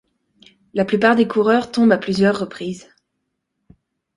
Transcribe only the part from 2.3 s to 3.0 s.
reprises.